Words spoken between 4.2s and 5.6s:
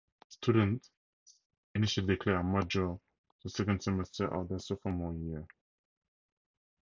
of their sophomore year.